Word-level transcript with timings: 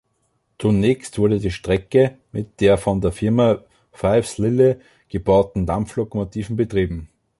Zunächst 0.57 1.19
wurde 1.19 1.37
die 1.39 1.51
Strecke 1.51 2.17
mit 2.31 2.53
von 2.79 3.01
der 3.01 3.11
Firma 3.11 3.63
Fives-Lille 3.91 4.79
gebauten 5.09 5.67
Dampflokomotiven 5.67 6.55
betrieben. 6.55 7.07